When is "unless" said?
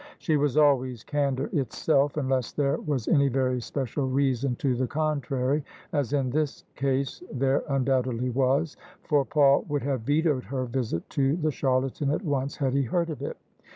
2.17-2.51